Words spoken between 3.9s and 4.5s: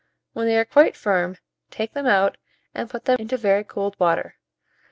water.